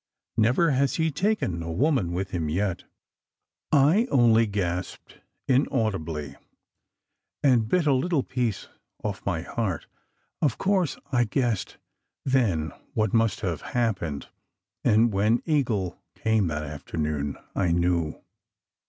Never 0.35 0.71
has 0.71 0.95
he 0.95 1.11
taken 1.11 1.61
a 1.61 1.71
woman 1.71 2.11
with 2.11 2.31
him 2.31 2.49
yet." 2.49 2.85
I 3.71 4.07
only 4.09 4.47
gasped 4.47 5.19
inaudibly, 5.47 6.37
and 7.43 7.67
bit 7.67 7.85
a 7.85 7.93
little 7.93 8.23
piece 8.23 8.67
off 9.03 9.23
my 9.27 9.43
heart. 9.43 9.85
Of 10.41 10.57
course 10.57 10.97
I 11.11 11.25
guessed 11.25 11.77
then 12.25 12.71
what 12.95 13.13
must 13.13 13.41
have 13.41 13.61
hap 13.61 13.99
pened; 13.99 14.25
and 14.83 15.13
when 15.13 15.43
Eagle 15.45 16.01
came 16.15 16.47
that 16.47 16.63
afternoon, 16.63 17.37
I 17.55 17.71
knew. 17.71 18.19